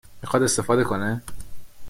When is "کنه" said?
0.83-1.21